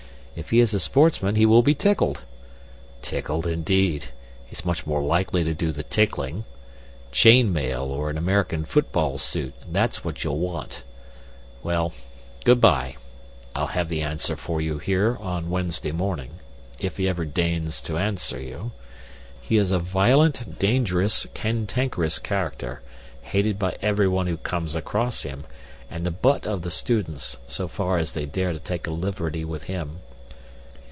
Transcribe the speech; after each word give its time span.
If 0.33 0.49
he 0.51 0.61
is 0.61 0.73
a 0.73 0.79
sportsman 0.79 1.35
he 1.35 1.45
will 1.45 1.61
be 1.61 1.75
tickled." 1.75 2.21
"Tickled, 3.01 3.45
indeed! 3.45 4.05
He's 4.47 4.63
much 4.63 4.87
more 4.87 5.01
likely 5.01 5.43
to 5.43 5.53
do 5.53 5.73
the 5.73 5.83
tickling. 5.83 6.45
Chain 7.11 7.51
mail, 7.51 7.81
or 7.83 8.09
an 8.09 8.17
American 8.17 8.63
football 8.63 9.17
suit 9.17 9.53
that's 9.69 10.05
what 10.05 10.23
you'll 10.23 10.39
want. 10.39 10.83
Well, 11.63 11.91
good 12.45 12.61
bye. 12.61 12.95
I'll 13.53 13.67
have 13.67 13.89
the 13.89 14.01
answer 14.01 14.37
for 14.37 14.61
you 14.61 14.77
here 14.79 15.17
on 15.19 15.49
Wednesday 15.49 15.91
morning 15.91 16.39
if 16.79 16.95
he 16.95 17.09
ever 17.09 17.25
deigns 17.25 17.81
to 17.81 17.97
answer 17.97 18.39
you. 18.41 18.71
He 19.41 19.57
is 19.57 19.69
a 19.73 19.79
violent, 19.79 20.57
dangerous, 20.57 21.27
cantankerous 21.33 22.19
character, 22.19 22.81
hated 23.21 23.59
by 23.59 23.75
everyone 23.81 24.27
who 24.27 24.37
comes 24.37 24.75
across 24.75 25.23
him, 25.23 25.43
and 25.89 26.05
the 26.05 26.09
butt 26.09 26.47
of 26.47 26.61
the 26.61 26.71
students, 26.71 27.35
so 27.49 27.67
far 27.67 27.97
as 27.97 28.13
they 28.13 28.25
dare 28.25 28.57
take 28.59 28.87
a 28.87 28.91
liberty 28.91 29.43
with 29.43 29.63
him. 29.63 29.99